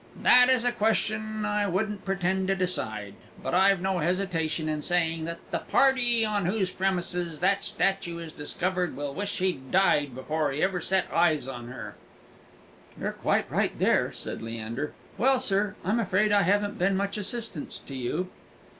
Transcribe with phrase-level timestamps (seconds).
[0.23, 3.13] ]"That is a question I wouldn't pretend to decide;
[3.43, 8.31] but I've no hesitation in saying that the party on whose premises that statue is
[8.33, 11.97] discovered will wish he'd died before he ever set eyes on her."
[12.99, 14.93] "You're quite right there!" said Leander.
[15.19, 18.31] "Well, sir, I'm afraid I haven't been much assistance to you."